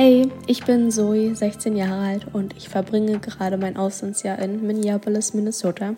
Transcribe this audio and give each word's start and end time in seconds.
Hey, 0.00 0.30
ich 0.46 0.62
bin 0.64 0.92
Zoe, 0.92 1.34
16 1.34 1.76
Jahre 1.76 2.00
alt 2.00 2.26
und 2.32 2.56
ich 2.56 2.68
verbringe 2.68 3.18
gerade 3.18 3.56
mein 3.56 3.76
Auslandsjahr 3.76 4.38
in 4.38 4.64
Minneapolis, 4.64 5.34
Minnesota. 5.34 5.96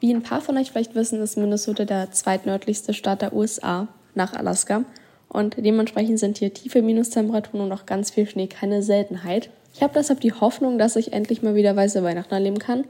Wie 0.00 0.10
ein 0.10 0.22
paar 0.22 0.40
von 0.40 0.56
euch 0.56 0.70
vielleicht 0.70 0.94
wissen, 0.94 1.20
ist 1.20 1.36
Minnesota 1.36 1.84
der 1.84 2.12
zweitnördlichste 2.12 2.94
Staat 2.94 3.20
der 3.20 3.34
USA 3.34 3.88
nach 4.14 4.32
Alaska 4.32 4.84
und 5.28 5.54
dementsprechend 5.58 6.18
sind 6.18 6.38
hier 6.38 6.54
tiefe 6.54 6.80
Minustemperaturen 6.80 7.66
und 7.66 7.72
auch 7.72 7.84
ganz 7.84 8.10
viel 8.10 8.26
Schnee 8.26 8.46
keine 8.46 8.82
Seltenheit. 8.82 9.50
Ich 9.74 9.82
habe 9.82 9.92
deshalb 9.94 10.22
die 10.22 10.32
Hoffnung, 10.32 10.78
dass 10.78 10.96
ich 10.96 11.12
endlich 11.12 11.42
mal 11.42 11.54
wieder 11.54 11.76
weiße 11.76 12.02
Weihnachten 12.02 12.32
erleben 12.32 12.58
kann. 12.58 12.84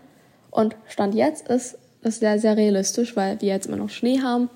Und 0.52 0.76
Stand 0.86 1.16
jetzt 1.16 1.48
ist 1.48 1.76
das 2.02 2.20
sehr, 2.20 2.38
sehr 2.38 2.56
realistisch, 2.56 3.16
weil 3.16 3.40
wir 3.40 3.48
jetzt 3.48 3.66
immer 3.66 3.78
noch 3.78 3.90
Schnee 3.90 4.20
haben 4.20 4.48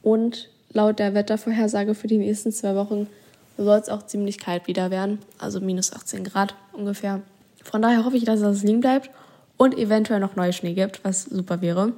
und 0.00 0.48
laut 0.72 0.98
der 0.98 1.12
Wettervorhersage 1.12 1.94
für 1.94 2.06
die 2.06 2.16
nächsten 2.16 2.50
zwei 2.50 2.74
Wochen 2.76 3.08
soll 3.56 3.78
es 3.78 3.88
auch 3.88 4.06
ziemlich 4.06 4.38
kalt 4.38 4.66
wieder 4.66 4.90
werden, 4.90 5.18
also 5.38 5.60
minus 5.60 5.92
18 5.92 6.24
Grad 6.24 6.54
ungefähr. 6.72 7.22
Von 7.62 7.82
daher 7.82 8.04
hoffe 8.04 8.16
ich, 8.16 8.24
dass 8.24 8.40
es 8.40 8.62
liegen 8.62 8.80
bleibt 8.80 9.10
und 9.56 9.76
eventuell 9.76 10.20
noch 10.20 10.36
Neuschnee 10.36 10.74
gibt, 10.74 11.04
was 11.04 11.24
super 11.24 11.60
wäre. 11.60 11.92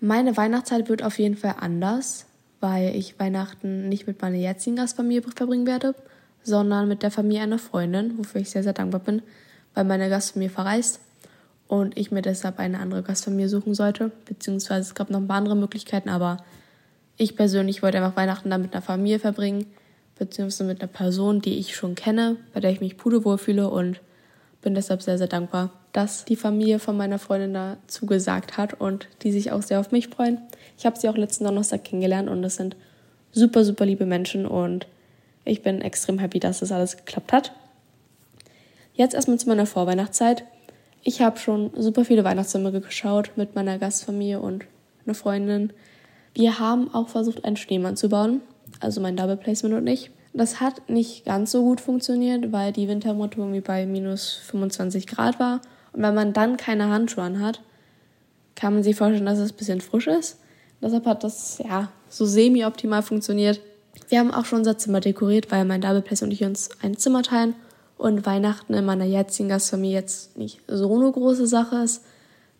Meine 0.00 0.36
Weihnachtszeit 0.36 0.88
wird 0.88 1.02
auf 1.02 1.18
jeden 1.18 1.36
Fall 1.36 1.56
anders, 1.60 2.26
weil 2.60 2.94
ich 2.94 3.18
Weihnachten 3.18 3.88
nicht 3.88 4.06
mit 4.06 4.20
meiner 4.20 4.36
jetzigen 4.36 4.76
Gastfamilie 4.76 5.22
verbringen 5.22 5.66
werde, 5.66 5.94
sondern 6.42 6.88
mit 6.88 7.02
der 7.02 7.10
Familie 7.10 7.42
einer 7.42 7.58
Freundin, 7.58 8.18
wofür 8.18 8.40
ich 8.40 8.50
sehr, 8.50 8.62
sehr 8.62 8.72
dankbar 8.72 9.00
bin, 9.00 9.22
weil 9.74 9.84
meine 9.84 10.08
Gastfamilie 10.08 10.50
verreist 10.50 11.00
und 11.68 11.96
ich 11.98 12.10
mir 12.10 12.22
deshalb 12.22 12.58
eine 12.58 12.78
andere 12.78 13.02
Gastfamilie 13.02 13.48
suchen 13.48 13.74
sollte, 13.74 14.10
beziehungsweise 14.24 14.82
es 14.82 14.94
gab 14.94 15.10
noch 15.10 15.20
ein 15.20 15.28
paar 15.28 15.38
andere 15.38 15.56
Möglichkeiten, 15.56 16.08
aber 16.08 16.38
ich 17.16 17.36
persönlich 17.36 17.82
wollte 17.82 17.98
einfach 17.98 18.16
Weihnachten 18.16 18.50
dann 18.50 18.62
mit 18.62 18.72
einer 18.72 18.82
Familie 18.82 19.18
verbringen, 19.18 19.66
beziehungsweise 20.18 20.64
mit 20.64 20.80
einer 20.80 20.90
Person, 20.90 21.40
die 21.40 21.58
ich 21.58 21.76
schon 21.76 21.94
kenne, 21.94 22.36
bei 22.52 22.60
der 22.60 22.70
ich 22.70 22.80
mich 22.80 22.96
pudelwohl 22.96 23.38
fühle 23.38 23.68
und 23.68 24.00
bin 24.62 24.74
deshalb 24.74 25.02
sehr, 25.02 25.18
sehr 25.18 25.28
dankbar, 25.28 25.70
dass 25.92 26.24
die 26.24 26.36
Familie 26.36 26.78
von 26.78 26.96
meiner 26.96 27.18
Freundin 27.18 27.54
da 27.54 27.76
zugesagt 27.86 28.56
hat 28.56 28.80
und 28.80 29.08
die 29.22 29.30
sich 29.30 29.52
auch 29.52 29.62
sehr 29.62 29.78
auf 29.78 29.92
mich 29.92 30.08
freuen. 30.08 30.38
Ich 30.76 30.86
habe 30.86 30.98
sie 30.98 31.08
auch 31.08 31.16
letzten 31.16 31.44
Donnerstag 31.44 31.84
kennengelernt 31.84 32.28
und 32.28 32.42
das 32.42 32.56
sind 32.56 32.76
super, 33.32 33.64
super 33.64 33.86
liebe 33.86 34.06
Menschen 34.06 34.46
und 34.46 34.86
ich 35.44 35.62
bin 35.62 35.80
extrem 35.80 36.18
happy, 36.18 36.40
dass 36.40 36.60
das 36.60 36.72
alles 36.72 36.96
geklappt 36.96 37.32
hat. 37.32 37.52
Jetzt 38.94 39.14
erstmal 39.14 39.38
zu 39.38 39.48
meiner 39.48 39.66
Vorweihnachtszeit. 39.66 40.44
Ich 41.02 41.20
habe 41.20 41.38
schon 41.38 41.70
super 41.76 42.04
viele 42.04 42.24
Weihnachtszimmer 42.24 42.72
geschaut 42.72 43.30
mit 43.36 43.54
meiner 43.54 43.78
Gastfamilie 43.78 44.40
und 44.40 44.64
einer 45.04 45.14
Freundin. 45.14 45.72
Wir 46.34 46.58
haben 46.58 46.92
auch 46.92 47.08
versucht, 47.08 47.44
einen 47.44 47.56
Schneemann 47.56 47.96
zu 47.96 48.08
bauen 48.08 48.40
also 48.80 49.00
mein 49.00 49.16
Double 49.16 49.36
Placement 49.36 49.74
und 49.74 49.86
ich. 49.86 50.10
Das 50.32 50.60
hat 50.60 50.90
nicht 50.90 51.24
ganz 51.24 51.50
so 51.50 51.62
gut 51.62 51.80
funktioniert, 51.80 52.52
weil 52.52 52.72
die 52.72 52.88
Windtemperatur 52.88 53.44
irgendwie 53.44 53.62
bei 53.62 53.86
minus 53.86 54.34
25 54.46 55.06
Grad 55.06 55.40
war. 55.40 55.62
Und 55.92 56.02
wenn 56.02 56.14
man 56.14 56.32
dann 56.34 56.58
keine 56.58 56.90
Handschuhe 56.90 57.24
anhat, 57.24 57.62
kann 58.54 58.74
man 58.74 58.82
sich 58.82 58.96
vorstellen, 58.96 59.24
dass 59.24 59.38
es 59.38 59.52
ein 59.52 59.56
bisschen 59.56 59.80
frisch 59.80 60.06
ist. 60.06 60.38
Deshalb 60.82 61.06
hat 61.06 61.24
das 61.24 61.58
ja 61.58 61.88
so 62.08 62.26
semi-optimal 62.26 63.02
funktioniert. 63.02 63.60
Wir 64.08 64.18
haben 64.18 64.30
auch 64.30 64.44
schon 64.44 64.58
unser 64.58 64.76
Zimmer 64.76 65.00
dekoriert, 65.00 65.50
weil 65.50 65.64
mein 65.64 65.80
Double 65.80 66.02
Place 66.02 66.22
und 66.22 66.30
ich 66.30 66.44
uns 66.44 66.68
ein 66.82 66.98
Zimmer 66.98 67.22
teilen 67.22 67.54
und 67.96 68.26
Weihnachten 68.26 68.74
in 68.74 68.84
meiner 68.84 69.06
jetzigen 69.06 69.48
Gastfamilie 69.48 69.94
jetzt 69.94 70.36
nicht 70.36 70.60
so 70.68 70.94
eine 70.94 71.10
große 71.10 71.46
Sache 71.46 71.76
ist. 71.76 72.04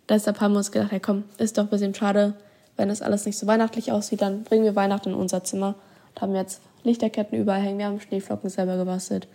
Deshalb 0.09 0.41
haben 0.41 0.53
wir 0.53 0.59
uns 0.59 0.72
gedacht, 0.72 0.93
hey 0.93 1.00
komm, 1.00 1.25
ist 1.37 1.59
doch 1.59 1.65
ein 1.65 1.69
bisschen 1.69 1.94
schade, 1.94 2.34
wenn 2.76 2.88
das 2.88 3.03
alles 3.03 3.26
nicht 3.26 3.38
so 3.38 3.47
weihnachtlich 3.47 3.93
aussieht, 3.93 4.22
dann 4.22 4.44
bringen 4.44 4.65
wir 4.65 4.76
Weihnachten 4.76 5.10
in 5.10 5.15
unser 5.15 5.44
Zimmer 5.44 5.75
haben 6.21 6.34
jetzt 6.34 6.62
Lichterketten 6.82 7.38
überall 7.38 7.60
hängen. 7.60 7.78
Wir 7.78 7.87
haben 7.87 8.00
Schneeflocken 8.00 8.50
selber 8.50 8.77
gebastelt. 8.77 9.28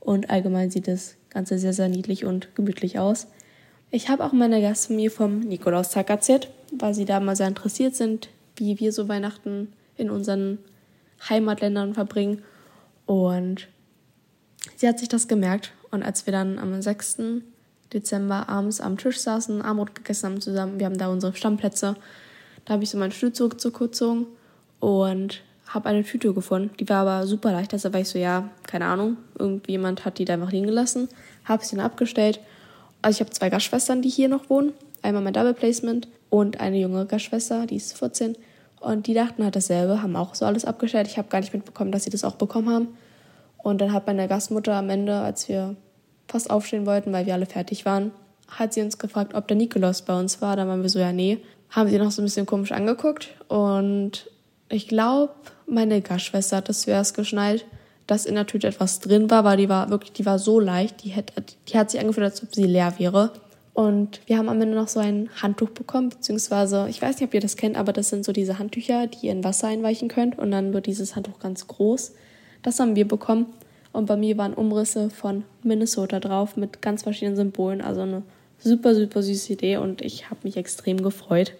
Und 0.00 0.30
allgemein 0.30 0.70
sieht 0.70 0.88
das 0.88 1.16
Ganze 1.28 1.58
sehr, 1.58 1.72
sehr 1.72 1.88
niedlich 1.88 2.24
und 2.24 2.54
gemütlich 2.54 2.98
aus. 2.98 3.26
Ich 3.90 4.08
habe 4.08 4.24
auch 4.24 4.32
meiner 4.32 4.60
Gastfamilie 4.60 5.10
vom 5.10 5.40
Nikolaustag 5.40 6.08
erzählt, 6.08 6.48
weil 6.72 6.94
sie 6.94 7.04
da 7.04 7.20
mal 7.20 7.36
sehr 7.36 7.48
interessiert 7.48 7.96
sind, 7.96 8.28
wie 8.56 8.78
wir 8.78 8.92
so 8.92 9.08
Weihnachten 9.08 9.72
in 9.96 10.10
unseren 10.10 10.58
Heimatländern 11.28 11.94
verbringen. 11.94 12.42
Und 13.06 13.68
sie 14.76 14.88
hat 14.88 14.98
sich 14.98 15.08
das 15.08 15.28
gemerkt. 15.28 15.72
Und 15.90 16.02
als 16.02 16.26
wir 16.26 16.32
dann 16.32 16.58
am 16.58 16.80
6. 16.80 17.18
Dezember 17.92 18.48
abends 18.48 18.80
am 18.80 18.96
Tisch 18.96 19.18
saßen, 19.18 19.62
Armut 19.62 19.94
gegessen 19.94 20.26
haben 20.26 20.40
zusammen, 20.40 20.78
wir 20.78 20.86
haben 20.86 20.98
da 20.98 21.08
unsere 21.08 21.34
Stammplätze, 21.34 21.96
da 22.64 22.74
habe 22.74 22.84
ich 22.84 22.90
so 22.90 22.98
meinen 22.98 23.10
Stuhl 23.10 23.32
zurückgezogen 23.32 24.26
und 24.78 25.42
habe 25.72 25.88
eine 25.88 26.04
Tüte 26.04 26.34
gefunden. 26.34 26.70
Die 26.78 26.88
war 26.88 27.06
aber 27.06 27.26
super 27.26 27.52
leicht. 27.52 27.72
Deshalb 27.72 27.94
war 27.94 28.00
ich 28.00 28.08
so, 28.08 28.18
ja, 28.18 28.50
keine 28.66 28.86
Ahnung. 28.86 29.16
Irgendjemand 29.38 30.04
hat 30.04 30.18
die 30.18 30.24
da 30.24 30.34
einfach 30.34 30.52
liegen 30.52 30.66
gelassen. 30.66 31.08
Habe 31.44 31.64
sie 31.64 31.76
dann 31.76 31.84
abgestellt. 31.84 32.40
Also 33.02 33.16
ich 33.16 33.20
habe 33.20 33.30
zwei 33.30 33.50
Gastschwestern, 33.50 34.02
die 34.02 34.08
hier 34.08 34.28
noch 34.28 34.50
wohnen. 34.50 34.72
Einmal 35.02 35.22
mein 35.22 35.32
Double 35.32 35.54
Placement 35.54 36.08
und 36.28 36.60
eine 36.60 36.78
junge 36.78 37.06
Gastschwester, 37.06 37.66
die 37.66 37.76
ist 37.76 37.96
14. 37.96 38.36
Und 38.80 39.06
die 39.06 39.14
dachten 39.14 39.44
halt 39.44 39.56
dasselbe, 39.56 40.02
haben 40.02 40.16
auch 40.16 40.34
so 40.34 40.44
alles 40.44 40.64
abgestellt. 40.64 41.06
Ich 41.06 41.18
habe 41.18 41.28
gar 41.28 41.40
nicht 41.40 41.54
mitbekommen, 41.54 41.92
dass 41.92 42.04
sie 42.04 42.10
das 42.10 42.24
auch 42.24 42.34
bekommen 42.34 42.70
haben. 42.70 42.88
Und 43.58 43.80
dann 43.80 43.92
hat 43.92 44.06
meine 44.06 44.26
Gastmutter 44.26 44.74
am 44.74 44.90
Ende, 44.90 45.20
als 45.20 45.48
wir 45.48 45.76
fast 46.28 46.50
aufstehen 46.50 46.86
wollten, 46.86 47.12
weil 47.12 47.26
wir 47.26 47.34
alle 47.34 47.46
fertig 47.46 47.84
waren, 47.84 48.10
hat 48.48 48.72
sie 48.72 48.82
uns 48.82 48.98
gefragt, 48.98 49.34
ob 49.34 49.48
der 49.48 49.56
Nikolaus 49.56 50.02
bei 50.02 50.18
uns 50.18 50.40
war. 50.40 50.56
Dann 50.56 50.68
waren 50.68 50.82
wir 50.82 50.88
so, 50.88 50.98
ja, 50.98 51.12
nee. 51.12 51.38
Haben 51.70 51.88
sie 51.88 51.98
noch 51.98 52.10
so 52.10 52.22
ein 52.22 52.24
bisschen 52.24 52.46
komisch 52.46 52.72
angeguckt. 52.72 53.28
Und 53.48 54.30
ich 54.70 54.88
glaube, 54.88 55.34
meine 55.66 56.00
Gastschwester 56.00 56.58
hat 56.58 56.68
das 56.68 56.82
zuerst 56.82 57.14
geschnallt, 57.14 57.66
dass 58.06 58.26
in 58.26 58.34
der 58.34 58.46
Tüte 58.46 58.66
etwas 58.66 59.00
drin 59.00 59.30
war, 59.30 59.44
weil 59.44 59.56
die 59.56 59.68
war 59.68 59.90
wirklich, 59.90 60.12
die 60.12 60.26
war 60.26 60.38
so 60.38 60.58
leicht, 60.58 61.04
die, 61.04 61.10
hätte, 61.10 61.44
die 61.68 61.76
hat 61.76 61.90
sich 61.90 62.00
angefühlt, 62.00 62.24
als 62.24 62.42
ob 62.42 62.54
sie 62.54 62.64
leer 62.64 62.94
wäre. 62.98 63.32
Und 63.72 64.20
wir 64.26 64.36
haben 64.36 64.48
am 64.48 64.60
Ende 64.60 64.74
noch 64.74 64.88
so 64.88 64.98
ein 64.98 65.28
Handtuch 65.40 65.70
bekommen, 65.70 66.08
beziehungsweise, 66.08 66.86
ich 66.88 67.00
weiß 67.00 67.16
nicht, 67.16 67.28
ob 67.28 67.34
ihr 67.34 67.40
das 67.40 67.56
kennt, 67.56 67.76
aber 67.76 67.92
das 67.92 68.08
sind 68.08 68.24
so 68.24 68.32
diese 68.32 68.58
Handtücher, 68.58 69.06
die 69.06 69.26
ihr 69.26 69.32
in 69.32 69.44
Wasser 69.44 69.68
einweichen 69.68 70.08
könnt 70.08 70.38
und 70.38 70.50
dann 70.50 70.72
wird 70.72 70.86
dieses 70.86 71.14
Handtuch 71.14 71.38
ganz 71.38 71.66
groß. 71.66 72.12
Das 72.62 72.80
haben 72.80 72.96
wir 72.96 73.06
bekommen 73.06 73.46
und 73.92 74.06
bei 74.06 74.16
mir 74.16 74.36
waren 74.38 74.54
Umrisse 74.54 75.08
von 75.08 75.44
Minnesota 75.62 76.20
drauf 76.20 76.56
mit 76.56 76.82
ganz 76.82 77.04
verschiedenen 77.04 77.36
Symbolen, 77.36 77.80
also 77.80 78.02
eine 78.02 78.22
super, 78.58 78.94
super 78.94 79.22
süße 79.22 79.52
Idee 79.52 79.76
und 79.78 80.02
ich 80.02 80.30
habe 80.30 80.40
mich 80.42 80.56
extrem 80.56 81.02
gefreut. 81.02 81.52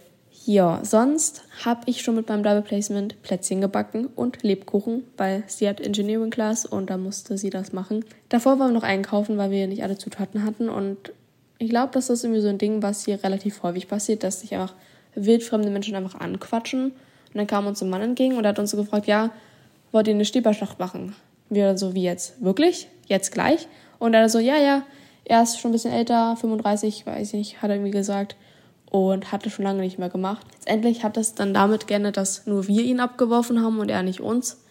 Ja, 0.52 0.80
sonst 0.82 1.44
habe 1.64 1.82
ich 1.86 2.02
schon 2.02 2.16
mit 2.16 2.28
meinem 2.28 2.42
Double 2.42 2.62
Placement 2.62 3.22
Plätzchen 3.22 3.60
gebacken 3.60 4.06
und 4.06 4.42
Lebkuchen, 4.42 5.04
weil 5.16 5.44
sie 5.46 5.68
hat 5.68 5.80
Engineering 5.80 6.30
Class 6.30 6.66
und 6.66 6.90
da 6.90 6.96
musste 6.96 7.38
sie 7.38 7.50
das 7.50 7.72
machen. 7.72 8.04
Davor 8.30 8.58
waren 8.58 8.72
wir 8.72 8.74
noch 8.74 8.82
einkaufen, 8.82 9.38
weil 9.38 9.52
wir 9.52 9.68
nicht 9.68 9.84
alle 9.84 9.96
Zutaten 9.96 10.44
hatten 10.44 10.68
und 10.68 11.12
ich 11.58 11.70
glaube, 11.70 11.92
das 11.92 12.10
ist 12.10 12.24
irgendwie 12.24 12.40
so 12.40 12.48
ein 12.48 12.58
Ding, 12.58 12.82
was 12.82 13.04
hier 13.04 13.22
relativ 13.22 13.62
häufig 13.62 13.86
passiert, 13.86 14.24
dass 14.24 14.40
sich 14.40 14.52
einfach 14.52 14.74
wildfremde 15.14 15.70
Menschen 15.70 15.94
einfach 15.94 16.18
anquatschen. 16.18 16.86
Und 16.86 16.94
dann 17.32 17.46
kam 17.46 17.68
uns 17.68 17.80
ein 17.80 17.88
Mann 17.88 18.02
entgegen 18.02 18.36
und 18.36 18.44
hat 18.44 18.58
uns 18.58 18.72
so 18.72 18.76
gefragt, 18.76 19.06
ja, 19.06 19.30
wollt 19.92 20.08
ihr 20.08 20.14
eine 20.14 20.24
Stieberschlacht 20.24 20.80
machen? 20.80 21.14
Wir 21.48 21.66
dann 21.66 21.78
so, 21.78 21.94
wie 21.94 22.02
jetzt? 22.02 22.42
Wirklich? 22.42 22.88
Jetzt 23.06 23.30
gleich? 23.30 23.68
Und 24.00 24.14
er 24.14 24.28
so, 24.28 24.40
ja, 24.40 24.56
ja, 24.56 24.82
er 25.26 25.44
ist 25.44 25.60
schon 25.60 25.70
ein 25.70 25.74
bisschen 25.74 25.92
älter, 25.92 26.34
35, 26.34 27.06
weiß 27.06 27.28
ich 27.28 27.34
nicht, 27.34 27.62
hat 27.62 27.70
er 27.70 27.76
irgendwie 27.76 27.92
gesagt 27.92 28.34
und 28.90 29.32
hatte 29.32 29.50
schon 29.50 29.64
lange 29.64 29.80
nicht 29.80 29.98
mehr 29.98 30.10
gemacht. 30.10 30.46
Letztendlich 30.52 31.04
hat 31.04 31.16
es 31.16 31.34
dann 31.34 31.54
damit 31.54 31.86
geendet, 31.86 32.16
dass 32.16 32.46
nur 32.46 32.66
wir 32.66 32.82
ihn 32.82 33.00
abgeworfen 33.00 33.62
haben 33.62 33.78
und 33.78 33.88
er 33.88 34.02
nicht 34.02 34.20
uns. 34.20 34.62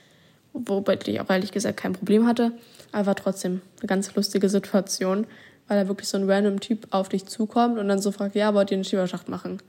Wobei 0.53 0.97
ich 1.05 1.21
auch 1.21 1.29
ehrlich 1.29 1.51
gesagt 1.51 1.77
kein 1.77 1.93
Problem 1.93 2.27
hatte. 2.27 2.51
Aber 2.91 3.07
war 3.07 3.15
trotzdem 3.15 3.61
eine 3.79 3.87
ganz 3.87 4.13
lustige 4.15 4.49
Situation, 4.49 5.25
weil 5.67 5.77
er 5.77 5.87
wirklich 5.87 6.09
so 6.09 6.17
ein 6.17 6.29
random 6.29 6.59
Typ 6.59 6.87
auf 6.91 7.07
dich 7.07 7.25
zukommt 7.27 7.79
und 7.79 7.87
dann 7.87 8.01
so 8.01 8.11
fragt, 8.11 8.35
ja, 8.35 8.53
wollt 8.53 8.71
ihr 8.71 8.77
eine 8.77 8.83
Schieberschacht 8.83 9.29
machen? 9.29 9.61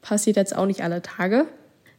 Passiert 0.00 0.36
jetzt 0.36 0.56
auch 0.56 0.66
nicht 0.66 0.82
alle 0.82 1.02
Tage. 1.02 1.46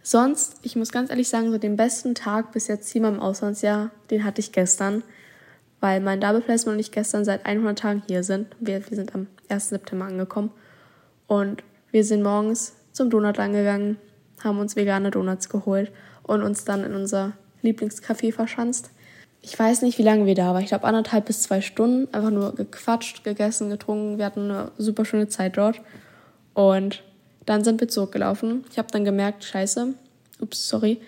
Sonst, 0.04 0.58
ich 0.62 0.76
muss 0.76 0.92
ganz 0.92 1.10
ehrlich 1.10 1.30
sagen, 1.30 1.52
so 1.52 1.58
den 1.58 1.76
besten 1.76 2.14
Tag 2.16 2.52
bis 2.52 2.68
jetzt 2.68 2.92
hier 2.92 3.06
im 3.06 3.20
Auslandsjahr, 3.20 3.90
den 4.12 4.24
hatte 4.24 4.42
ich 4.42 4.52
gestern, 4.52 5.02
weil 5.80 6.02
mein 6.02 6.22
Double 6.22 6.42
Placement 6.42 6.76
und 6.76 6.80
ich 6.80 6.92
gestern 6.92 7.26
seit 7.26 7.46
100 7.46 7.80
Tagen 7.80 8.04
hier 8.08 8.24
sind. 8.24 8.48
Wir, 8.60 8.88
wir 8.90 8.96
sind 8.96 9.16
am 9.16 9.28
1. 9.50 9.70
September 9.70 10.06
angekommen 10.06 10.52
und 11.28 11.64
wir 11.94 12.04
sind 12.04 12.24
morgens 12.24 12.74
zum 12.92 13.12
Donutland 13.12 13.54
gegangen, 13.54 13.98
haben 14.44 14.58
uns 14.58 14.76
vegane 14.76 15.12
Donuts 15.12 15.48
geholt 15.48 15.92
und 16.24 16.42
uns 16.42 16.66
dann 16.66 16.84
in 16.84 16.96
unser 16.96 17.34
Lieblingscafé 17.62 18.34
verschanzt. 18.34 18.90
ich 19.44 19.58
weiß 19.58 19.84
nicht, 19.84 20.00
wie 20.00 20.04
lange 20.04 20.26
wir 20.26 20.34
da 20.34 20.54
waren. 20.54 20.64
Ich 20.64 20.70
glaube 20.70 20.86
anderthalb 20.86 21.26
bis 21.26 21.44
zwei 21.44 21.62
Stunden. 21.62 22.12
Einfach 22.14 22.32
nur 22.32 22.56
gequatscht, 22.56 23.24
gegessen, 23.24 23.70
getrunken. 23.70 24.18
Wir 24.18 24.26
hatten 24.26 24.50
eine 24.50 24.72
super 24.78 25.06
schöne 25.06 25.28
Zeit 25.28 25.58
dort. 25.58 25.82
Und 26.54 27.04
dann 27.46 27.64
sind 27.64 27.80
wir 27.80 27.90
zurückgelaufen. 27.90 28.64
Ich 28.72 28.80
habe 28.80 28.88
dann 28.92 29.06
gemerkt, 29.06 29.44
scheiße, 29.44 29.94
ups, 30.40 30.68
sorry, 30.68 31.00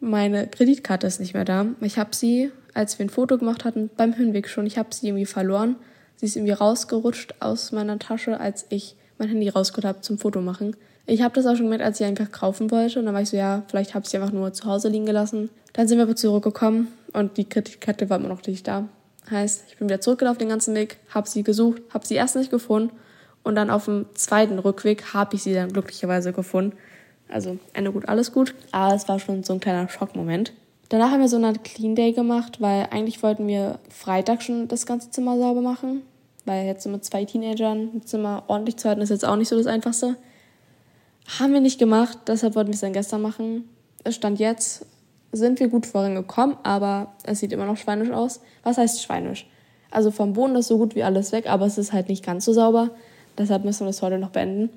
meine 0.00 0.46
Kreditkarte 0.46 1.06
ist 1.06 1.20
nicht 1.20 1.34
mehr 1.34 1.46
da. 1.46 1.66
Ich 1.80 1.98
habe 1.98 2.14
sie, 2.14 2.50
als 2.74 2.98
wir 2.98 3.06
ein 3.06 3.10
Foto 3.10 3.38
gemacht 3.38 3.64
hatten, 3.64 3.88
beim 3.96 4.12
Hinweg 4.12 4.48
schon, 4.48 4.66
ich 4.66 4.76
habe 4.76 4.92
sie 4.92 5.06
irgendwie 5.06 5.26
verloren. 5.26 5.76
Sie 6.16 6.26
ist 6.26 6.36
irgendwie 6.36 6.52
rausgerutscht 6.52 7.36
aus 7.40 7.72
meiner 7.72 7.98
Tasche, 7.98 8.40
als 8.40 8.66
ich 8.68 8.96
mein 9.18 9.28
Handy 9.28 9.48
rausgeholt 9.48 9.84
habe 9.84 10.00
zum 10.00 10.18
Foto 10.18 10.40
machen. 10.40 10.76
Ich 11.06 11.22
habe 11.22 11.34
das 11.34 11.46
auch 11.46 11.56
schon 11.56 11.66
gemerkt, 11.66 11.84
als 11.84 12.00
ich 12.00 12.06
einfach 12.06 12.30
kaufen 12.30 12.70
wollte. 12.70 12.98
Und 12.98 13.06
dann 13.06 13.14
war 13.14 13.22
ich 13.22 13.30
so, 13.30 13.36
ja, 13.36 13.62
vielleicht 13.68 13.94
habe 13.94 14.04
ich 14.04 14.10
sie 14.10 14.18
einfach 14.18 14.32
nur 14.32 14.52
zu 14.52 14.64
Hause 14.64 14.88
liegen 14.88 15.06
gelassen. 15.06 15.50
Dann 15.72 15.88
sind 15.88 15.98
wir 15.98 16.04
aber 16.04 16.16
zurückgekommen 16.16 16.88
und 17.12 17.36
die 17.36 17.48
Kreditkarte 17.48 18.10
war 18.10 18.18
immer 18.18 18.28
noch 18.28 18.44
nicht 18.46 18.66
da. 18.66 18.88
Heißt, 19.30 19.64
ich 19.68 19.76
bin 19.76 19.88
wieder 19.88 20.00
zurückgelaufen 20.00 20.40
den 20.40 20.48
ganzen 20.48 20.74
Weg, 20.74 20.98
habe 21.10 21.28
sie 21.28 21.42
gesucht, 21.42 21.82
habe 21.92 22.06
sie 22.06 22.14
erst 22.14 22.36
nicht 22.36 22.50
gefunden 22.50 22.90
und 23.42 23.54
dann 23.54 23.70
auf 23.70 23.86
dem 23.86 24.06
zweiten 24.14 24.58
Rückweg 24.58 25.14
habe 25.14 25.36
ich 25.36 25.42
sie 25.42 25.54
dann 25.54 25.72
glücklicherweise 25.72 26.32
gefunden. 26.32 26.76
Also 27.28 27.58
Ende 27.72 27.92
gut, 27.92 28.08
alles 28.08 28.32
gut. 28.32 28.54
Aber 28.72 28.94
es 28.94 29.08
war 29.08 29.18
schon 29.18 29.44
so 29.44 29.54
ein 29.54 29.60
kleiner 29.60 29.88
Schockmoment. 29.88 30.52
Danach 30.88 31.10
haben 31.10 31.20
wir 31.20 31.28
so 31.28 31.36
eine 31.36 31.52
Clean 31.54 31.94
Day 31.94 32.12
gemacht, 32.12 32.60
weil 32.60 32.88
eigentlich 32.90 33.22
wollten 33.22 33.46
wir 33.46 33.78
Freitag 33.90 34.42
schon 34.42 34.68
das 34.68 34.86
ganze 34.86 35.10
Zimmer 35.10 35.38
sauber 35.38 35.60
machen. 35.60 36.02
Weil 36.48 36.64
jetzt 36.64 36.86
mit 36.86 37.04
zwei 37.04 37.26
Teenagern 37.26 37.90
ein 37.94 38.02
Zimmer 38.06 38.44
ordentlich 38.46 38.78
zu 38.78 38.88
halten, 38.88 39.02
ist 39.02 39.10
jetzt 39.10 39.26
auch 39.26 39.36
nicht 39.36 39.48
so 39.48 39.56
das 39.58 39.66
Einfachste. 39.66 40.16
Haben 41.38 41.52
wir 41.52 41.60
nicht 41.60 41.78
gemacht, 41.78 42.20
deshalb 42.26 42.54
wollten 42.54 42.70
wir 42.70 42.74
es 42.74 42.80
dann 42.80 42.94
gestern 42.94 43.20
machen. 43.20 43.68
Es 44.02 44.14
stand 44.14 44.38
jetzt, 44.38 44.86
sind 45.30 45.60
wir 45.60 45.68
gut 45.68 45.84
vorangekommen, 45.84 46.56
aber 46.62 47.12
es 47.24 47.40
sieht 47.40 47.52
immer 47.52 47.66
noch 47.66 47.76
schweinisch 47.76 48.10
aus. 48.10 48.40
Was 48.62 48.78
heißt 48.78 49.02
schweinisch? 49.02 49.46
Also 49.90 50.10
vom 50.10 50.32
Boden 50.32 50.56
ist 50.56 50.68
so 50.68 50.78
gut 50.78 50.94
wie 50.94 51.02
alles 51.02 51.32
weg, 51.32 51.50
aber 51.50 51.66
es 51.66 51.76
ist 51.76 51.92
halt 51.92 52.08
nicht 52.08 52.24
ganz 52.24 52.46
so 52.46 52.54
sauber. 52.54 52.92
Deshalb 53.36 53.66
müssen 53.66 53.80
wir 53.80 53.88
das 53.88 54.00
heute 54.00 54.18
noch 54.18 54.30
beenden. 54.30 54.70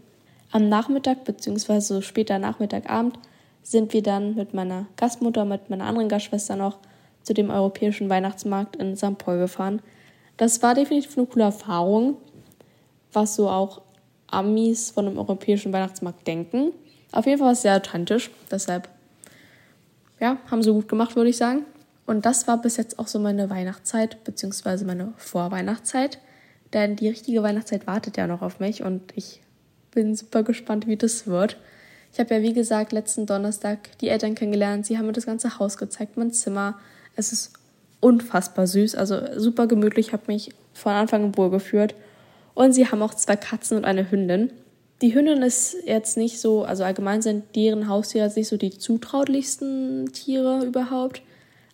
Am 0.51 0.67
Nachmittag 0.67 1.23
bzw. 1.23 2.01
später 2.01 2.37
Nachmittagabend 2.37 3.17
sind 3.63 3.93
wir 3.93 4.03
dann 4.03 4.35
mit 4.35 4.53
meiner 4.53 4.87
Gastmutter, 4.97 5.45
mit 5.45 5.69
meiner 5.69 5.85
anderen 5.85 6.09
Gastschwester 6.09 6.57
noch 6.57 6.79
zu 7.23 7.33
dem 7.33 7.49
europäischen 7.49 8.09
Weihnachtsmarkt 8.09 8.75
in 8.75 8.97
St. 8.97 9.17
Paul 9.17 9.37
gefahren. 9.37 9.81
Das 10.37 10.61
war 10.61 10.73
definitiv 10.73 11.17
eine 11.17 11.27
coole 11.27 11.45
Erfahrung, 11.45 12.17
was 13.13 13.35
so 13.35 13.49
auch 13.49 13.81
Amis 14.27 14.91
von 14.91 15.07
einem 15.07 15.17
europäischen 15.17 15.73
Weihnachtsmarkt 15.73 16.25
denken. 16.25 16.71
Auf 17.11 17.25
jeden 17.25 17.39
Fall 17.39 17.47
war 17.47 17.53
es 17.53 17.61
sehr 17.61 17.75
authentisch, 17.75 18.31
deshalb 18.49 18.87
ja, 20.19 20.37
haben 20.49 20.63
sie 20.63 20.71
gut 20.71 20.87
gemacht, 20.87 21.15
würde 21.15 21.29
ich 21.29 21.37
sagen. 21.37 21.65
Und 22.05 22.25
das 22.25 22.47
war 22.47 22.61
bis 22.61 22.77
jetzt 22.77 22.99
auch 22.99 23.07
so 23.07 23.19
meine 23.19 23.49
Weihnachtszeit, 23.49 24.23
beziehungsweise 24.23 24.85
meine 24.85 25.13
Vorweihnachtszeit. 25.17 26.19
Denn 26.73 26.95
die 26.95 27.09
richtige 27.09 27.43
Weihnachtszeit 27.43 27.87
wartet 27.87 28.17
ja 28.17 28.27
noch 28.27 28.41
auf 28.41 28.59
mich 28.59 28.83
und 28.83 29.11
ich 29.15 29.41
bin 29.91 30.15
super 30.15 30.43
gespannt, 30.43 30.87
wie 30.87 30.95
das 30.95 31.27
wird. 31.27 31.57
Ich 32.13 32.19
habe 32.19 32.35
ja, 32.35 32.41
wie 32.41 32.53
gesagt, 32.53 32.91
letzten 32.91 33.25
Donnerstag 33.25 33.97
die 33.99 34.09
Eltern 34.09 34.35
kennengelernt. 34.35 34.85
Sie 34.85 34.97
haben 34.97 35.07
mir 35.07 35.13
das 35.13 35.25
ganze 35.25 35.59
Haus 35.59 35.77
gezeigt, 35.77 36.17
mein 36.17 36.31
Zimmer. 36.31 36.79
Es 37.15 37.31
ist 37.31 37.53
unfassbar 38.01 38.67
süß, 38.67 38.95
also 38.95 39.17
super 39.37 39.67
gemütlich. 39.67 40.07
Ich 40.07 40.13
habe 40.13 40.23
mich 40.27 40.51
von 40.73 40.91
Anfang 40.91 41.23
an 41.23 41.37
wohl 41.37 41.49
geführt. 41.49 41.95
Und 42.53 42.73
sie 42.73 42.87
haben 42.87 43.01
auch 43.01 43.13
zwei 43.13 43.37
Katzen 43.37 43.77
und 43.77 43.85
eine 43.85 44.11
Hündin. 44.11 44.51
Die 45.01 45.15
Hündin 45.15 45.41
ist 45.41 45.77
jetzt 45.85 46.17
nicht 46.17 46.41
so, 46.41 46.63
also 46.63 46.83
allgemein 46.83 47.21
sind 47.21 47.55
deren 47.55 47.87
Haustiere 47.87 48.29
nicht 48.35 48.47
so 48.47 48.57
die 48.57 48.77
zutraulichsten 48.77 50.11
Tiere 50.11 50.65
überhaupt. 50.65 51.21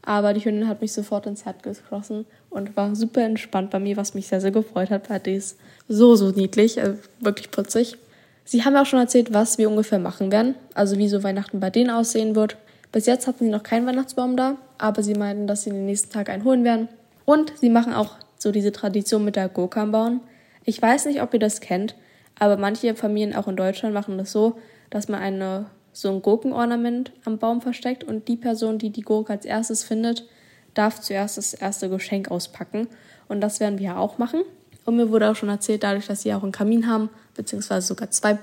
Aber 0.04 0.34
die 0.34 0.46
Hündin 0.46 0.70
hat 0.70 0.82
mich 0.82 0.94
sofort 0.94 1.26
ins 1.26 1.44
Herz 1.44 1.62
geschlossen 1.64 2.26
und 2.50 2.78
war 2.78 2.96
super 2.96 3.22
entspannt 3.22 3.72
bei 3.72 3.80
mir, 3.80 3.98
was 3.98 4.14
mich 4.14 4.28
sehr, 4.28 4.40
sehr 4.40 4.52
gefreut 4.52 4.90
hat, 4.90 5.10
weil 5.10 5.20
die 5.20 5.34
ist 5.34 5.58
so, 5.90 6.16
so 6.16 6.32
niedlich, 6.32 6.82
also 6.82 6.98
wirklich 7.20 7.52
putzig. 7.52 7.98
Sie 8.46 8.64
haben 8.64 8.78
auch 8.78 8.86
schon 8.86 9.00
erzählt, 9.00 9.34
was 9.34 9.58
wir 9.58 9.70
ungefähr 9.70 10.00
machen 10.00 10.32
werden, 10.32 10.56
also 10.74 10.98
wie 10.98 11.10
so 11.10 11.24
Weihnachten 11.24 11.60
bei 11.60 11.70
denen 11.70 11.90
aussehen 11.90 12.36
wird. 12.36 12.56
Bis 12.92 13.06
jetzt 13.06 13.28
hatten 13.28 13.46
sie 13.46 13.52
noch 13.52 13.64
keinen 13.64 13.86
Weihnachtsbaum 13.86 14.38
da, 14.38 14.58
aber 14.78 15.04
sie 15.04 15.14
meinten, 15.14 15.48
dass 15.48 15.64
sie 15.64 15.72
den 15.72 15.86
nächsten 15.86 16.12
Tag 16.12 16.30
einen 16.30 16.44
holen 16.44 16.64
werden. 16.64 16.88
Und 17.26 17.54
sie 17.58 17.70
machen 17.70 17.94
auch 17.94 18.16
so 18.38 18.52
diese 18.52 18.72
Tradition 18.72 19.26
mit 19.26 19.36
der 19.36 19.50
Gurke 19.50 19.82
am 19.82 19.92
Bauen. 19.92 20.22
Ich 20.64 20.82
weiß 20.82 21.06
nicht, 21.06 21.22
ob 21.22 21.34
ihr 21.34 21.40
das 21.40 21.62
kennt, 21.62 21.96
aber 22.40 22.58
manche 22.58 22.96
Familien 22.96 23.36
auch 23.36 23.48
in 23.48 23.56
Deutschland 23.56 23.94
machen 23.94 24.18
das 24.18 24.32
so, 24.32 24.58
dass 24.90 25.08
man 25.08 25.22
eine, 25.22 25.66
so 25.92 26.10
ein 26.10 26.22
Gurkenornament 26.22 27.12
am 27.26 27.38
Baum 27.38 27.62
versteckt 27.62 28.04
und 28.04 28.28
die 28.28 28.38
Person, 28.38 28.78
die 28.78 28.90
die 28.90 29.02
Gurke 29.02 29.34
als 29.34 29.46
erstes 29.46 29.84
findet, 29.84 30.26
darf 30.74 31.02
zuerst 31.02 31.38
das 31.38 31.54
erste 31.54 31.90
Geschenk 31.90 32.30
auspacken. 32.30 32.88
Und 33.28 33.42
das 33.42 33.60
werden 33.60 33.80
wir 33.80 33.98
auch 33.98 34.18
machen. 34.18 34.42
Und 34.86 34.96
mir 34.96 35.10
wurde 35.10 35.30
auch 35.30 35.36
schon 35.36 35.50
erzählt, 35.50 35.84
dadurch, 35.84 36.08
dass 36.08 36.22
sie 36.22 36.34
auch 36.34 36.44
einen 36.44 36.52
Kamin 36.52 36.88
haben, 36.88 37.10
beziehungsweise 37.36 37.88
sogar 37.88 38.10
zwei, 38.12 38.38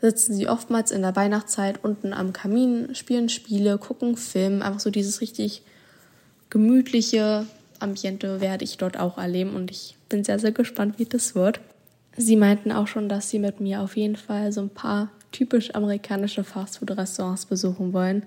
sitzen 0.00 0.34
sie 0.34 0.48
oftmals 0.48 0.90
in 0.90 1.02
der 1.02 1.16
Weihnachtszeit 1.16 1.84
unten 1.84 2.12
am 2.12 2.32
Kamin, 2.32 2.94
spielen 2.94 3.28
Spiele, 3.28 3.78
gucken 3.78 4.16
Film. 4.16 4.62
Einfach 4.62 4.80
so 4.80 4.90
dieses 4.90 5.20
richtig 5.20 5.62
gemütliche 6.48 7.46
Ambiente 7.78 8.40
werde 8.40 8.64
ich 8.64 8.78
dort 8.78 8.98
auch 8.98 9.18
erleben 9.18 9.54
und 9.54 9.70
ich 9.70 9.96
bin 10.08 10.24
sehr, 10.24 10.38
sehr 10.38 10.52
gespannt, 10.52 10.98
wie 10.98 11.04
das 11.04 11.34
wird. 11.34 11.60
Sie 12.16 12.36
meinten 12.36 12.72
auch 12.72 12.86
schon, 12.86 13.08
dass 13.08 13.30
sie 13.30 13.38
mit 13.38 13.60
mir 13.60 13.80
auf 13.80 13.96
jeden 13.96 14.16
Fall 14.16 14.52
so 14.52 14.60
ein 14.60 14.68
paar 14.68 15.10
typisch 15.32 15.74
amerikanische 15.74 16.44
Fastfood-Restaurants 16.44 17.46
besuchen 17.46 17.92
wollen, 17.92 18.24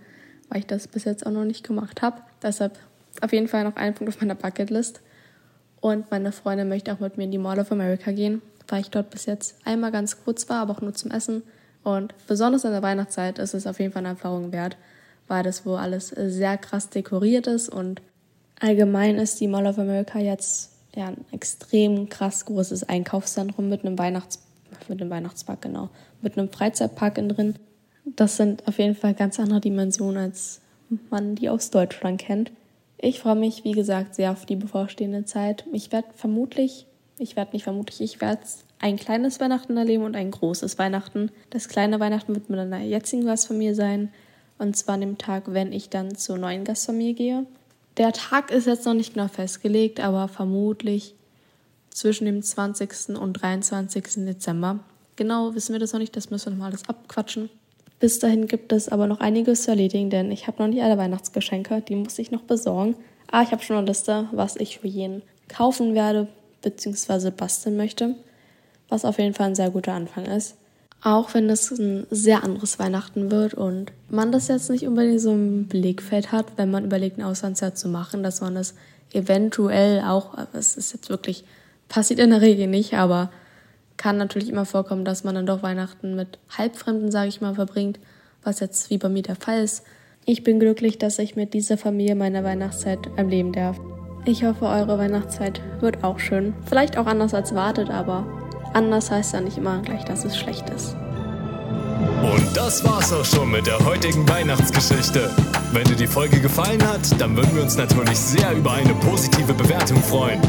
weil 0.49 0.59
ich 0.59 0.65
das 0.65 0.87
bis 0.87 1.03
jetzt 1.03 1.25
auch 1.25 1.31
noch 1.31 1.43
nicht 1.43 1.65
gemacht 1.65 2.01
habe. 2.01 2.21
Deshalb 2.41 2.79
auf 3.21 3.33
jeden 3.33 3.47
Fall 3.47 3.63
noch 3.63 3.75
ein 3.75 3.93
Punkt 3.93 4.13
auf 4.13 4.21
meiner 4.21 4.35
Bucketlist. 4.35 5.01
Und 5.81 6.09
meine 6.11 6.31
Freundin 6.31 6.69
möchte 6.69 6.93
auch 6.93 6.99
mit 6.99 7.17
mir 7.17 7.25
in 7.25 7.31
die 7.31 7.37
Mall 7.37 7.59
of 7.59 7.71
America 7.71 8.11
gehen, 8.11 8.41
weil 8.69 8.81
ich 8.81 8.89
dort 8.89 9.09
bis 9.09 9.25
jetzt 9.25 9.57
einmal 9.65 9.91
ganz 9.91 10.23
kurz 10.23 10.47
war, 10.47 10.61
aber 10.61 10.73
auch 10.73 10.81
nur 10.81 10.93
zum 10.93 11.11
Essen. 11.11 11.43
Und 11.83 12.13
besonders 12.27 12.63
in 12.63 12.71
der 12.71 12.81
Weihnachtszeit 12.81 13.39
ist 13.39 13.53
es 13.53 13.67
auf 13.67 13.79
jeden 13.79 13.91
Fall 13.91 14.01
eine 14.01 14.09
Erfahrung 14.09 14.51
wert, 14.51 14.77
weil 15.27 15.43
das 15.43 15.65
wohl 15.65 15.77
alles 15.77 16.09
sehr 16.09 16.57
krass 16.57 16.89
dekoriert 16.89 17.47
ist 17.47 17.69
und 17.69 18.01
allgemein 18.59 19.17
ist 19.17 19.39
die 19.39 19.47
Mall 19.47 19.67
of 19.67 19.79
America 19.79 20.19
jetzt 20.19 20.71
ja 20.95 21.07
ein 21.07 21.25
extrem 21.31 22.07
krass 22.07 22.45
großes 22.45 22.83
Einkaufszentrum 22.83 23.67
mit 23.67 23.85
einem 23.85 23.97
Weihnachts 23.97 24.39
mit 24.89 25.01
einem 25.01 25.09
Weihnachtspark 25.09 25.61
genau, 25.61 25.89
mit 26.21 26.37
einem 26.37 26.49
Freizeitpark 26.49 27.17
innen 27.17 27.29
drin. 27.29 27.55
Das 28.05 28.37
sind 28.37 28.67
auf 28.67 28.79
jeden 28.79 28.95
Fall 28.95 29.13
ganz 29.13 29.39
andere 29.39 29.61
Dimensionen, 29.61 30.17
als 30.17 30.61
man 31.09 31.35
die 31.35 31.49
aus 31.49 31.69
Deutschland 31.69 32.19
kennt. 32.19 32.51
Ich 32.97 33.19
freue 33.19 33.35
mich, 33.35 33.63
wie 33.63 33.71
gesagt, 33.71 34.15
sehr 34.15 34.31
auf 34.31 34.45
die 34.45 34.55
bevorstehende 34.55 35.25
Zeit. 35.25 35.65
Ich 35.73 35.91
werde 35.91 36.07
vermutlich, 36.15 36.85
ich 37.17 37.35
werde 37.35 37.51
nicht 37.53 37.63
vermutlich, 37.63 38.01
ich 38.01 38.21
werde 38.21 38.41
ein 38.83 38.97
kleines 38.97 39.39
Weihnachten 39.39 39.77
erleben 39.77 40.03
und 40.03 40.17
ein 40.17 40.29
großes 40.29 40.77
Weihnachten. 40.77 41.31
Das 41.51 41.69
kleine 41.69 42.01
Weihnachten 42.01 42.35
wird 42.35 42.49
mit 42.49 42.59
einer 42.59 42.81
jetzigen 42.81 43.25
Gastfamilie 43.25 43.75
sein. 43.75 44.11
Und 44.59 44.75
zwar 44.75 44.95
an 44.95 45.01
dem 45.01 45.17
Tag, 45.17 45.45
wenn 45.47 45.71
ich 45.71 45.89
dann 45.89 46.15
zur 46.15 46.37
neuen 46.37 46.65
Gastfamilie 46.65 47.13
gehe. 47.13 47.45
Der 47.95 48.11
Tag 48.11 48.51
ist 48.51 48.67
jetzt 48.67 48.85
noch 48.85 48.93
nicht 48.93 49.13
genau 49.13 49.29
festgelegt, 49.29 50.01
aber 50.01 50.27
vermutlich 50.27 51.15
zwischen 51.91 52.25
dem 52.25 52.43
20. 52.43 53.17
und 53.17 53.33
23. 53.33 54.25
Dezember. 54.25 54.79
Genau 55.15 55.55
wissen 55.55 55.71
wir 55.71 55.79
das 55.79 55.93
noch 55.93 55.99
nicht, 56.01 56.15
das 56.17 56.29
müssen 56.29 56.47
wir 56.47 56.51
noch 56.51 56.57
mal 56.57 56.65
alles 56.65 56.89
abquatschen. 56.89 57.49
Bis 58.01 58.19
dahin 58.19 58.47
gibt 58.47 58.73
es 58.73 58.89
aber 58.89 59.07
noch 59.07 59.21
einiges 59.21 59.63
zu 59.63 59.71
erledigen, 59.71 60.09
denn 60.09 60.29
ich 60.29 60.47
habe 60.47 60.61
noch 60.61 60.67
nicht 60.67 60.83
alle 60.83 60.97
Weihnachtsgeschenke, 60.97 61.81
die 61.87 61.95
muss 61.95 62.19
ich 62.19 62.31
noch 62.31 62.41
besorgen. 62.41 62.95
Ah, 63.31 63.43
ich 63.43 63.51
habe 63.51 63.63
schon 63.63 63.77
eine 63.77 63.87
Liste, 63.87 64.27
was 64.33 64.57
ich 64.57 64.79
für 64.79 64.87
jeden 64.87 65.21
kaufen 65.47 65.95
werde 65.95 66.27
bzw. 66.63 67.31
basteln 67.31 67.77
möchte, 67.77 68.15
was 68.93 69.05
auf 69.05 69.17
jeden 69.17 69.33
Fall 69.33 69.47
ein 69.47 69.55
sehr 69.55 69.71
guter 69.71 69.93
Anfang 69.93 70.25
ist. 70.25 70.55
Auch 71.01 71.33
wenn 71.33 71.49
es 71.49 71.71
ein 71.71 72.05
sehr 72.11 72.43
anderes 72.43 72.77
Weihnachten 72.77 73.31
wird 73.31 73.55
und 73.55 73.91
man 74.07 74.31
das 74.31 74.47
jetzt 74.47 74.69
nicht 74.69 74.87
unbedingt 74.87 75.19
so 75.19 75.31
im 75.31 75.67
Blickfeld 75.67 76.31
hat, 76.31 76.45
wenn 76.57 76.69
man 76.69 76.85
überlegt, 76.85 77.17
ein 77.17 77.23
Auslandsjahr 77.23 77.73
zu 77.73 77.89
machen, 77.89 78.21
dass 78.21 78.39
man 78.39 78.53
das 78.55 78.75
eventuell 79.11 80.01
auch, 80.01 80.37
es 80.53 80.77
ist 80.77 80.93
jetzt 80.93 81.09
wirklich, 81.09 81.43
passiert 81.89 82.19
in 82.19 82.29
der 82.29 82.41
Regel 82.41 82.67
nicht, 82.67 82.93
aber 82.93 83.31
kann 83.97 84.17
natürlich 84.17 84.49
immer 84.49 84.65
vorkommen, 84.65 85.05
dass 85.05 85.23
man 85.23 85.35
dann 85.35 85.45
doch 85.45 85.63
Weihnachten 85.63 86.15
mit 86.15 86.37
Halbfremden, 86.55 87.11
sage 87.11 87.29
ich 87.29 87.41
mal, 87.41 87.55
verbringt, 87.55 87.99
was 88.43 88.59
jetzt 88.59 88.89
wie 88.91 88.97
bei 88.97 89.09
mir 89.09 89.23
der 89.23 89.35
Fall 89.35 89.63
ist. 89.63 89.83
Ich 90.25 90.43
bin 90.43 90.59
glücklich, 90.59 90.99
dass 90.99 91.19
ich 91.19 91.35
mit 91.35 91.53
dieser 91.53 91.77
Familie 91.77 92.15
meine 92.15 92.43
Weihnachtszeit 92.43 92.99
erleben 93.17 93.53
darf. 93.53 93.79
Ich 94.25 94.45
hoffe, 94.45 94.65
eure 94.65 94.97
Weihnachtszeit 94.97 95.61
wird 95.81 96.03
auch 96.03 96.19
schön. 96.19 96.53
Vielleicht 96.65 96.97
auch 96.97 97.07
anders 97.07 97.33
als 97.33 97.53
wartet, 97.55 97.89
aber 97.89 98.42
anders 98.73 99.11
heißt 99.11 99.33
ja 99.33 99.41
nicht 99.41 99.57
immer 99.57 99.79
gleich, 99.79 100.03
dass 100.05 100.25
es 100.25 100.37
schlecht 100.37 100.69
ist. 100.69 100.95
Und 102.21 102.55
das 102.55 102.83
war's 102.83 103.11
auch 103.11 103.25
schon 103.25 103.51
mit 103.51 103.67
der 103.67 103.79
heutigen 103.85 104.27
Weihnachtsgeschichte. 104.27 105.29
Wenn 105.71 105.85
dir 105.85 105.95
die 105.95 106.07
Folge 106.07 106.39
gefallen 106.39 106.81
hat, 106.87 107.01
dann 107.19 107.35
würden 107.35 107.55
wir 107.55 107.63
uns 107.63 107.77
natürlich 107.77 108.17
sehr 108.17 108.53
über 108.53 108.73
eine 108.73 108.93
positive 108.95 109.53
Bewertung 109.53 110.01
freuen. 110.01 110.39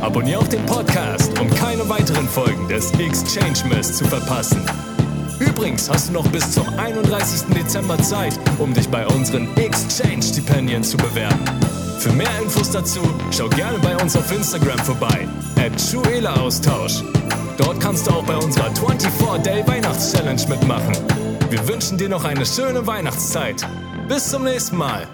Abonnier 0.00 0.38
auch 0.38 0.48
den 0.48 0.64
Podcast, 0.66 1.38
um 1.40 1.48
keine 1.50 1.88
weiteren 1.88 2.28
Folgen 2.28 2.68
des 2.68 2.92
Exchange 2.92 3.68
Mess 3.68 3.96
zu 3.96 4.04
verpassen. 4.04 4.64
Übrigens 5.38 5.90
hast 5.90 6.08
du 6.08 6.12
noch 6.12 6.26
bis 6.28 6.52
zum 6.52 6.66
31. 6.78 7.54
Dezember 7.54 7.98
Zeit, 7.98 8.38
um 8.58 8.72
dich 8.72 8.88
bei 8.88 9.06
unseren 9.06 9.54
Exchange-Stipendien 9.56 10.82
zu 10.82 10.96
bewerben. 10.96 11.44
Für 11.98 12.12
mehr 12.12 12.40
Infos 12.42 12.70
dazu 12.70 13.00
schau 13.30 13.48
gerne 13.48 13.78
bei 13.80 13.96
uns 13.96 14.16
auf 14.16 14.30
Instagram 14.32 14.78
vorbei, 14.78 15.26
at 15.56 16.38
Austausch. 16.38 17.02
Dort 17.56 17.80
kannst 17.80 18.06
du 18.06 18.10
auch 18.10 18.24
bei 18.24 18.36
unserer 18.36 18.68
24-Day 18.68 19.66
Weihnachts-Challenge 19.66 20.42
mitmachen. 20.48 20.94
Wir 21.48 21.66
wünschen 21.66 21.96
dir 21.96 22.08
noch 22.08 22.24
eine 22.24 22.44
schöne 22.44 22.86
Weihnachtszeit. 22.86 23.66
Bis 24.08 24.30
zum 24.30 24.44
nächsten 24.44 24.76
Mal. 24.76 25.08